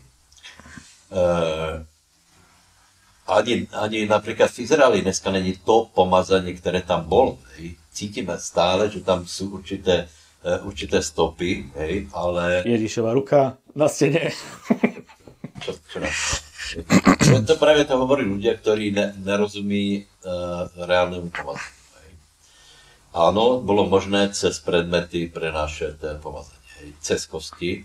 [1.12, 1.22] E,
[3.26, 7.42] ani, ani napríklad v Izraeli dneska není to pomazanie, ktoré tam bolo.
[7.58, 7.74] Hej.
[7.90, 10.06] Cítime stále, že tam sú určité,
[10.46, 12.62] uh, určité stopy, hej, ale...
[12.62, 14.30] Ježišova ruka na stene.
[15.62, 16.08] čo, čo na
[17.42, 17.54] to?
[17.58, 21.74] práve to hovorí ľudia, ktorí ne, nerozumí uh, reálnemu pomazaniu.
[23.16, 27.80] Áno, bolo možné cez predmety prenášať pomazanie, hej, cez kosti.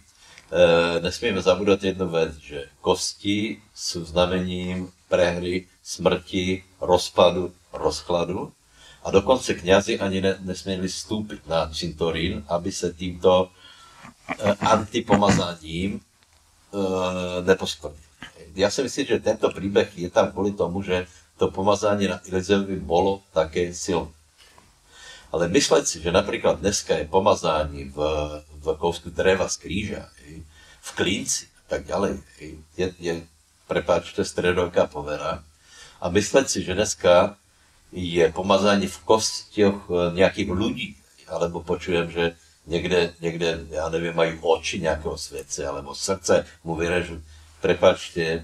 [0.51, 8.51] E, nesmieme zabúdať jednu vec, že kosti sú znamením prehry, smrti, rozpadu, rozkladu.
[9.03, 13.49] A dokonce kňazi ani ne, nesměli vstúpiť na cintorín, aby se týmto e,
[14.63, 16.01] antipomazaním e,
[17.43, 18.07] neposkvrnili.
[18.55, 21.07] Ja si myslím, že tento príbeh je tam kvôli tomu, že
[21.39, 24.11] to pomazanie na Elizeovi bolo také silné.
[25.31, 27.97] Ale mysleť si, že napríklad dneska je pomazání v,
[28.59, 30.03] v kousku dreva z kríža,
[30.83, 32.19] v klínci, tak ďalej.
[32.75, 33.13] Je, je
[33.71, 35.39] prepáčte, stredoveká povera.
[36.03, 37.39] A myslet si, že dneska
[37.95, 40.87] je pomazání v kostiach e, nějakých ľudí,
[41.31, 42.35] alebo počujem, že
[42.67, 47.23] někde, někde, já nevím, mají oči nějakého světce, alebo srdce mu vyrežu.
[47.61, 48.43] Prepačte, e,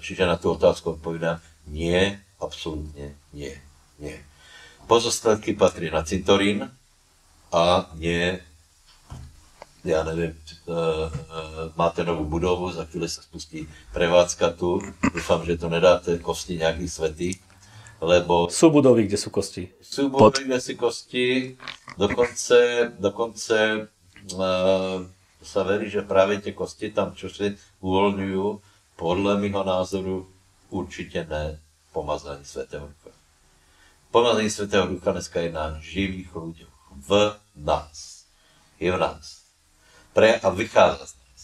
[0.00, 3.54] čiže na tu otázku odpovídám, nie, absolútne nie,
[4.00, 4.18] nie.
[4.88, 6.66] Pozostatky patrí na cintorín
[7.52, 8.40] a nie
[9.84, 11.12] já nevím, uh, uh,
[11.76, 14.80] máte novou budovu, za chvíli se spustí prevádzka tu,
[15.14, 17.34] doufám, že to nedáte kosti nějaký svetý,
[18.00, 18.50] lebo...
[18.50, 19.70] Sú budovy, kde sú kosti.
[19.82, 21.56] Sú budovy, kde sú kosti,
[21.98, 22.58] dokonce,
[22.98, 23.88] dokonce
[24.34, 25.06] uh,
[25.42, 28.46] sa verí, že práve tie kosti tam, čo si uvoľňujú,
[28.98, 30.30] podľa mého názoru
[30.70, 31.58] určite ne
[31.92, 33.16] pomazání Svetého Ducha.
[34.10, 36.74] Pomazání Svetého Ducha dneska je na živých ľuďoch.
[37.06, 38.26] V nás.
[38.78, 39.41] Je v nás
[40.12, 41.42] pre a vychádza z nás.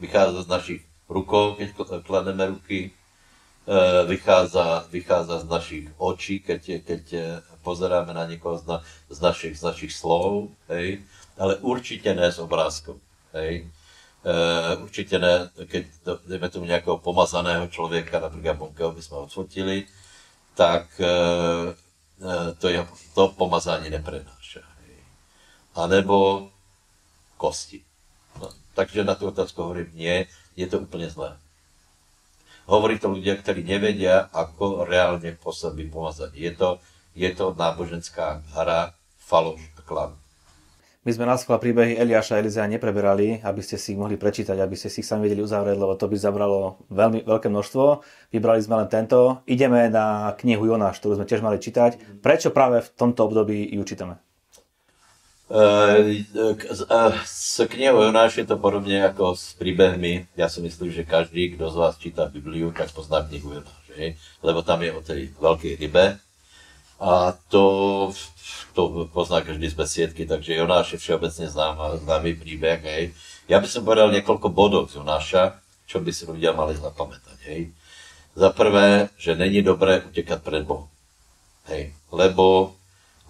[0.00, 1.68] Vychádza z našich rukou, keď
[2.02, 7.02] klademe ruky, e, vychádza, vychádza z našich očí, keď, keď
[7.62, 8.76] pozeráme na niekoho z, na,
[9.08, 11.04] z, našich, z našich slov, hej?
[11.36, 12.96] ale určite ne z obrázkov.
[13.36, 13.68] Hej?
[14.24, 14.32] E,
[14.80, 15.84] určite ne, keď
[16.24, 19.84] dejme tomu nejakého pomazaného človeka, napríklad Bonkeho by sme odfotili,
[20.56, 21.12] tak e,
[22.60, 22.80] to, je,
[23.16, 24.64] to pomazání neprenáša.
[24.84, 24.96] Hej?
[25.88, 26.48] Nebo
[27.36, 27.89] kosti.
[28.74, 30.16] Takže na tú otázku hovorím, nie,
[30.54, 31.34] je to úplne zlé.
[32.70, 36.30] Hovorí to ľudia, ktorí nevedia, ako reálne pôsobí pomazať.
[36.38, 36.78] Je to,
[37.18, 40.12] je to náboženská hra, faloš a klam.
[41.00, 44.52] My sme na schvál príbehy Eliáša a Elizea nepreberali, aby ste si ich mohli prečítať,
[44.60, 48.04] aby ste si ich sami vedeli uzavrieť, lebo to by zabralo veľmi veľké množstvo.
[48.36, 49.40] Vybrali sme len tento.
[49.48, 52.20] Ideme na knihu Jonáš, ktorú sme tiež mali čítať.
[52.20, 54.20] Prečo práve v tomto období ju čítame?
[57.26, 60.30] S knihou Jonáš je to podobne ako s príbehmi.
[60.38, 63.82] Ja si myslím, že každý, kto z vás číta Bibliu, tak pozná knihu Jonáš.
[64.46, 66.22] Lebo tam je o tej veľkej rybe.
[67.02, 67.64] A to,
[68.78, 72.80] to pozná každý z besiedky, takže Jonáš je všeobecne známa, známy príbeh.
[72.86, 73.04] Hej.
[73.50, 75.58] Ja by som povedal niekoľko bodov z Jonáša,
[75.90, 77.38] čo by si ľudia mali zapamätať.
[77.50, 77.74] Hej.
[78.38, 80.86] Za prvé, že není dobré utekať pred Bohom.
[81.66, 81.90] Hej.
[82.14, 82.78] Lebo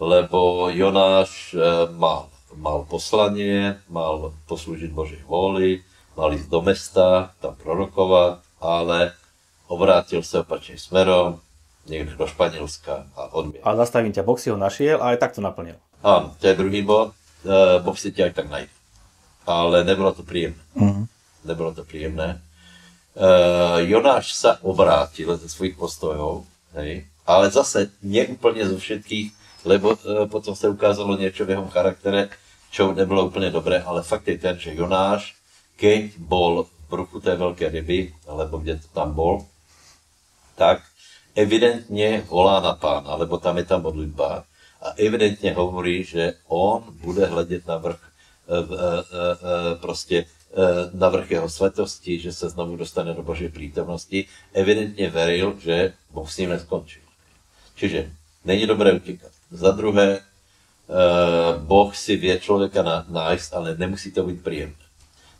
[0.00, 1.60] lebo Jonáš eh,
[1.92, 5.84] mal, mal poslanie, mal poslúžiť Božej vôli,
[6.16, 9.12] mal ísť do mesta, tam prorokovať, ale
[9.68, 11.44] obrátil sa opačným smerom,
[11.84, 13.68] niekde do Španielska a odmietol.
[13.68, 15.76] A zastavím ťa, Boh si ho našiel a aj tak to naplnil.
[16.00, 17.12] Áno, to je druhý bod.
[17.44, 18.72] Eh, boh si ťa aj tak najde.
[19.48, 20.60] Ale nebolo to príjemné.
[20.76, 21.04] Uh-huh.
[21.44, 22.40] Nebolo to príjemné.
[23.10, 26.46] Uh, Jonáš sa obrátil ze svojich postojov,
[26.78, 29.34] hej, ale zase neúplne zo všetkých
[29.64, 32.33] lebo e, potom sa ukázalo niečo v jeho charaktere,
[32.70, 35.35] čo nebolo úplne dobré, ale fakt je ten, že Jonáš,
[35.77, 39.44] keď bol v bruchu tej veľkej ryby, alebo kde to tam bol,
[40.55, 40.85] tak
[41.35, 44.44] evidentne volá na pána, lebo tam je tam modlitba
[44.81, 48.61] a evidentne hovorí, že on bude hľadiť na vrch, e, e,
[49.79, 50.31] proste
[50.99, 54.27] na vrch jeho svetosti, že sa znovu dostane do Božej prítomnosti.
[54.51, 57.07] Evidentne veril, že Boh s ním neskončil.
[57.79, 58.11] Čiže
[58.42, 59.29] není dobré utíkať.
[59.50, 64.84] Za druhé, eh, Boh si vie človeka nájsť, ale nemusí to byť príjemné.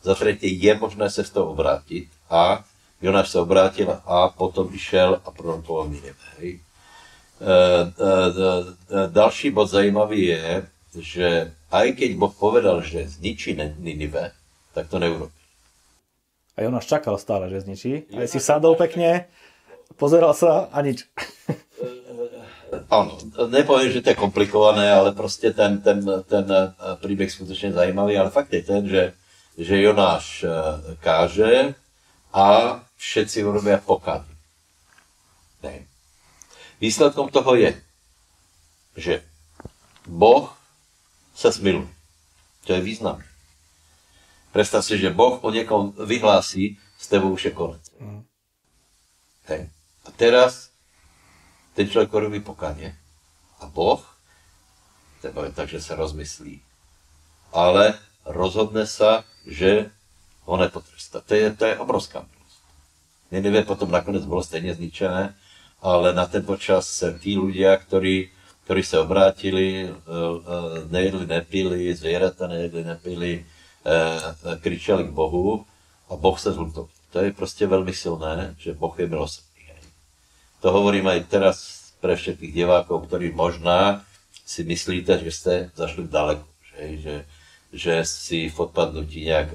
[0.03, 2.64] Za tretie, je možné sa z toho obrátiť a
[3.01, 6.27] Jonáš sa obrátil a potom išiel a prorokoval Nineve.
[6.37, 6.51] Hej.
[6.57, 6.61] E,
[7.40, 10.44] e, další bod zajímavý je,
[11.01, 11.29] že
[11.73, 14.37] aj keď Boh povedal, že zničí Ninive,
[14.77, 15.33] tak to neurobil.
[16.61, 18.12] A Jonáš čakal stále, že zničí.
[18.12, 19.33] Aj si sadol pekne,
[19.96, 21.09] pozeral sa a nič.
[22.87, 23.19] Áno,
[23.51, 25.99] nepoviem, že to je komplikované, ale proste ten, ten,
[26.31, 26.71] ten eh,
[27.03, 29.15] príbeh skutočne zajímavý, ale fakt je ten, že,
[29.59, 30.51] že Jonáš eh,
[31.03, 31.75] káže
[32.31, 34.31] a všetci urobia pokány.
[36.81, 37.77] Výsledkom toho je,
[38.97, 39.15] že
[40.09, 40.49] Boh
[41.37, 41.93] sa smiluje.
[42.65, 43.21] To je význam.
[44.57, 47.85] Predstav si, že Boh o niekom vyhlási, s tebou už je konec.
[48.01, 48.25] Mm.
[49.53, 49.63] Hej.
[50.05, 50.70] A teraz
[51.81, 52.93] ten človek robí pokanie.
[53.57, 54.05] A Boh,
[55.25, 56.61] je tak, že sa rozmyslí.
[57.57, 57.97] Ale
[58.29, 59.88] rozhodne sa, že
[60.45, 61.25] ho nepotrestá.
[61.25, 62.61] To je, to je obrovská milosť.
[63.33, 65.33] Nenevie potom nakoniec bolo stejne zničené,
[65.81, 66.85] ale na ten počas
[67.24, 68.28] tí ľudia, ktorí,
[68.68, 69.97] ktorí sa obrátili, e, e,
[70.93, 73.97] nejedli, nepili, zvieratá nejedli, nepili, e,
[74.61, 75.64] kričali k Bohu
[76.12, 76.93] a Boh sa zľutoval.
[77.16, 79.49] To je proste veľmi silné, že Boh je milosrdný.
[80.61, 81.57] To hovorím aj teraz
[82.01, 84.05] pre všetkých divákov, ktorí možná
[84.45, 86.45] si myslíte, že ste zašli ďaleko.
[86.71, 87.17] Že, že,
[87.71, 89.49] že si v odpadnutí nejak,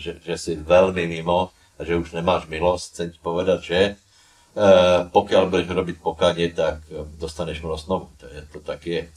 [0.00, 3.92] že, že si veľmi mimo a že už nemáš milosť, chcem ti povedať, že e,
[5.08, 6.84] pokiaľ budeš robiť pokánie, tak
[7.16, 8.12] dostaneš milosť znovu.
[8.20, 9.00] To, je, to tak je.
[9.06, 9.08] E,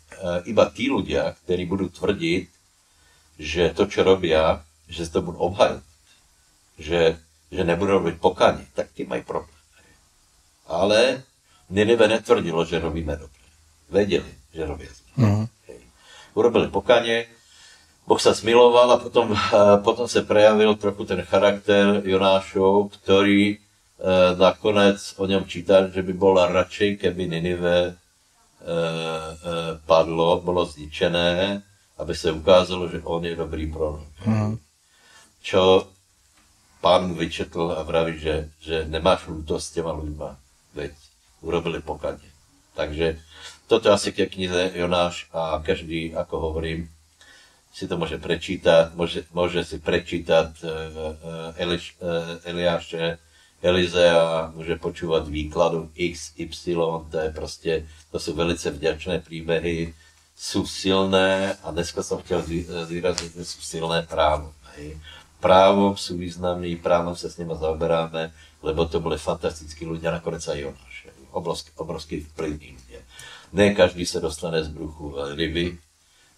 [0.47, 2.43] iba tí ľudia, ktorí budú tvrdiť,
[3.41, 5.83] že to, čo robia, že si to budú obhajovať,
[6.77, 7.19] že,
[7.49, 9.59] že nebudú robiť pokánie, tak tí majú problém.
[10.69, 11.25] Ale
[11.73, 13.41] Ninive netvrdilo, že robíme dobre.
[13.89, 15.09] Vedeli, že robia zle.
[15.17, 15.45] Uh-huh.
[16.37, 17.25] Urobili pokánie,
[18.03, 23.57] Boh sa smiloval a potom, a potom sa prejavil trochu ten charakter Jonášov, ktorý e,
[24.35, 27.95] nakonec o ňom číta, že by bola radšej, keby Ninive e, e,
[29.87, 31.63] padlo, bolo zničené,
[31.95, 34.03] aby sa ukázalo, že on je dobrý prorok.
[34.27, 34.59] Mm.
[35.39, 35.87] Čo
[36.83, 40.29] pán mu vyčetl a vraví, že, že nemáš ľútosť s těma ľuďma,
[40.75, 40.91] veď
[41.43, 42.25] urobili pokade.
[42.73, 43.21] Takže
[43.69, 46.89] toto asi ke knize Jonáš a každý, ako hovorím,
[47.73, 53.17] si to môže prečítať, môže, môže si prečítať uh, Eliš, uh, Eliáše,
[53.63, 56.77] Elizea, môže počúvať výkladu X, Y,
[57.09, 57.73] to je proste,
[58.13, 59.95] to sú velice vďačné príbehy,
[60.35, 62.43] sú silné a dneska som chtěl
[62.89, 64.51] zvýrazniť, že sú silné právo.
[64.75, 64.99] Hej.
[65.39, 70.57] Právom sú významní, právom sa s nimi zaoberáme, lebo to boli fantastickí ľudia, nakonec aj
[70.59, 70.92] Jonáš.
[71.33, 73.01] Obrovský, obrovský ľudia.
[73.53, 75.77] Ne každý sa dostane z bruchu ryby,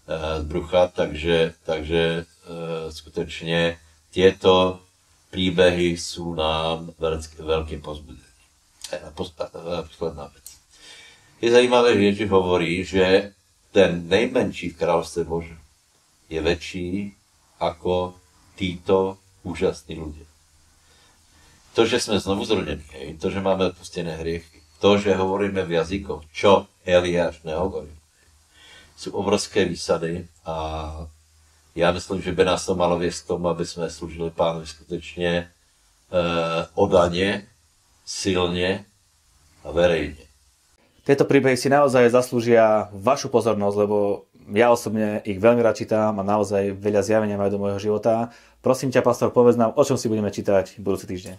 [0.06, 2.24] z brucha, takže, takže e,
[2.94, 3.76] skutečne
[4.14, 4.80] tieto
[5.34, 8.24] príbehy sú nám veľký, veľkým pozbudením.
[9.18, 10.46] Posledná vec.
[11.42, 13.34] Je zajímavé, že Ježiš hovorí, že
[13.74, 15.58] ten nejmenší v kráľovstve Bože
[16.32, 17.12] je väčší
[17.60, 18.16] ako
[18.56, 20.24] títo úžasní ľudia.
[21.76, 22.88] To, že sme znovu zrodení,
[23.20, 27.90] to, že máme odpustené hriechy, to, že hovoríme v jazykoch, čo Eliáš nehovorí,
[28.96, 31.06] sú obrovské výsady a
[31.76, 35.30] já myslím, že by nás to malo viesť k tomu, aby sme slúžili pánovi skutečne
[35.36, 35.44] e,
[36.72, 37.44] odane,
[38.08, 38.88] silne
[39.60, 40.24] a verejne.
[41.04, 46.24] Tieto príbehy si naozaj zaslúžia vašu pozornosť, lebo ja osobne ich veľmi rád čítam a
[46.24, 48.32] naozaj veľa zjavenia majú do môjho života.
[48.64, 51.36] Prosím ťa, pastor, povedz nám, o čom si budeme čítať budúci týždeň.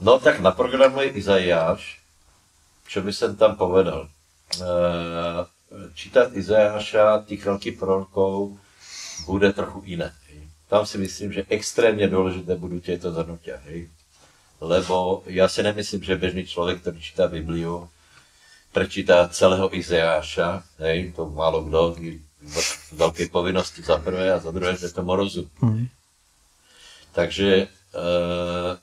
[0.00, 2.03] No tak na programu je Izajáš.
[2.84, 4.06] Čo by som tam povedal?
[4.06, 4.08] E,
[5.96, 8.56] čítať Izajáša, tých veľkých prorokov,
[9.26, 10.12] bude trochu iné.
[10.30, 10.40] Hej.
[10.68, 13.60] Tam si myslím, že extrémne dôležité budú tieto zhrnutia.
[13.70, 13.88] Hej.
[14.62, 17.90] Lebo ja si nemyslím, že bežný človek, ktorý číta Bibliu,
[18.74, 21.94] prečíta celého Izajáša, hej, to málo kto,
[22.98, 25.48] veľké povinnosti za prvé a za druhé, že tomu rozumí.
[25.62, 25.86] Mm.
[27.14, 27.70] Takže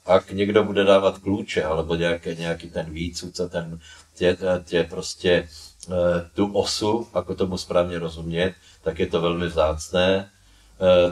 [0.08, 3.76] ak niekto bude dávať kľúče, alebo nejaké, nejaký ten výcud, ten,
[4.16, 4.32] tie,
[4.64, 5.52] tie proste
[5.82, 8.54] E, tú osu, ako tomu správne rozumieť,
[8.86, 10.06] tak je to veľmi vzácné.
[10.14, 10.24] E,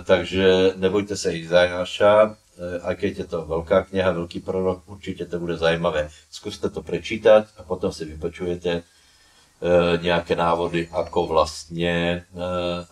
[0.07, 5.57] takže nebojte sa Izajáša, aj keď je to veľká kniha, veľký prorok, určite to bude
[5.57, 6.13] zajímavé.
[6.29, 8.85] Skúste to prečítať a potom si vypočujete
[10.05, 12.29] nejaké návody, ako vlastne,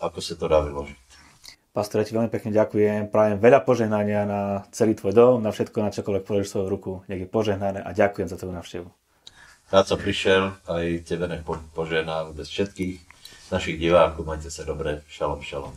[0.01, 1.08] ako sa to dá vyložiť.
[1.79, 3.07] Pastor, ja ti veľmi pekne ďakujem.
[3.07, 6.91] Prajem veľa požehnania na celý tvoj dom, na všetko, na čokoľvek položíš svoju ruku.
[7.07, 8.91] Nech je požehnané a ďakujem za tvoju návštevu
[9.69, 12.97] rád som prišiel, aj tebe nech požená bez všetkých
[13.53, 14.25] našich divákov.
[14.25, 15.05] Majte sa dobre.
[15.09, 15.73] Šalom, šalom.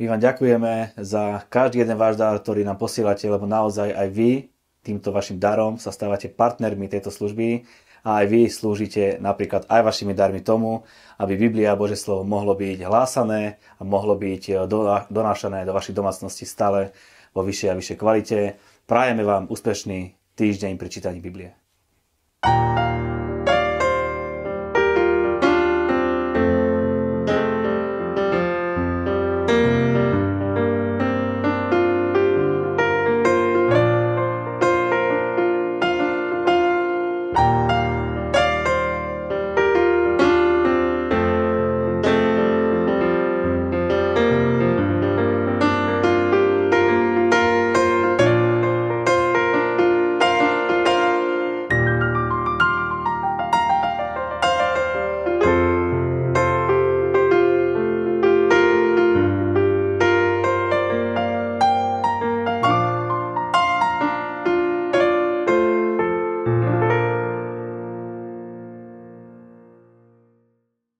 [0.00, 4.48] My vám ďakujeme za každý jeden váš dar, ktorý nám posielate, lebo naozaj aj vy
[4.80, 7.68] týmto vašim darom sa stávate partnermi tejto služby
[8.04, 10.84] a aj vy slúžite napríklad aj vašimi darmi tomu,
[11.20, 14.68] aby Biblia a Bože slovo mohlo byť hlásané a mohlo byť
[15.12, 16.92] donášané do vašich domácností stále
[17.36, 18.38] vo vyššej a vyššej kvalite.
[18.88, 21.54] Prajeme vám úspešný týždeň pri čítaní Biblie.
[22.40, 22.89] thank you